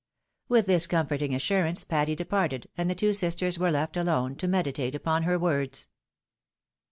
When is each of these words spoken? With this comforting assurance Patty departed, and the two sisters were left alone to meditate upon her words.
With 0.47 0.65
this 0.65 0.87
comforting 0.87 1.35
assurance 1.35 1.83
Patty 1.83 2.15
departed, 2.15 2.67
and 2.75 2.89
the 2.89 2.95
two 2.95 3.13
sisters 3.13 3.59
were 3.59 3.69
left 3.69 3.95
alone 3.95 4.35
to 4.37 4.47
meditate 4.47 4.95
upon 4.95 5.21
her 5.21 5.37
words. 5.37 5.89